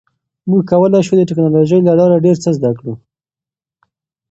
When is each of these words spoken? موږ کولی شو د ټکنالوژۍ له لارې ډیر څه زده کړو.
موږ 0.49 0.61
کولی 0.71 1.01
شو 1.07 1.13
د 1.17 1.21
ټکنالوژۍ 1.29 1.79
له 1.87 1.93
لارې 1.99 2.23
ډیر 2.25 2.35
څه 2.43 2.49
زده 2.57 2.71
کړو. 2.79 2.93